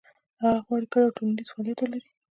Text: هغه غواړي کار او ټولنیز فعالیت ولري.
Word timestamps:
هغه 0.41 0.59
غواړي 0.65 0.87
کار 0.93 1.03
او 1.07 1.15
ټولنیز 1.17 1.47
فعالیت 1.53 1.79
ولري. 1.81 2.09